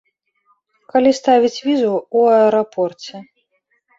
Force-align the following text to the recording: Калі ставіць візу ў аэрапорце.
Калі 0.93 1.11
ставіць 1.19 1.63
візу 1.67 1.91
ў 2.17 2.19
аэрапорце. 2.39 3.15